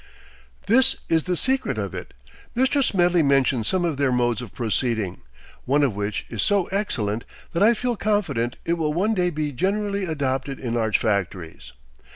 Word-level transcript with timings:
That 0.65 0.95
is 1.09 1.25
the 1.25 1.37
secret 1.37 1.77
of 1.77 1.93
it. 1.93 2.15
Mr. 2.57 2.83
Smedley 2.83 3.21
mentions 3.21 3.67
some 3.67 3.85
of 3.85 3.97
their 3.97 4.11
modes 4.11 4.41
of 4.41 4.51
proceeding, 4.51 5.21
one 5.65 5.83
of 5.83 5.93
which 5.95 6.25
is 6.27 6.41
so 6.41 6.65
excellent 6.71 7.23
that 7.53 7.61
I 7.61 7.75
feel 7.75 7.95
confident 7.95 8.55
it 8.65 8.79
will 8.79 8.93
one 8.93 9.13
day 9.13 9.29
be 9.29 9.51
generally 9.51 10.05
adopted 10.05 10.59
in 10.59 10.73
large 10.73 10.97
factories. 10.97 11.73